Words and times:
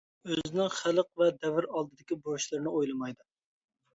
ئۆزىنىڭ 0.35 0.69
خەلق 0.77 1.09
ۋە 1.21 1.27
دەۋر 1.43 1.67
ئالدىدىكى 1.75 2.17
بۇرچلىرىنى 2.23 2.73
ئويلىمايدۇ. 2.79 3.29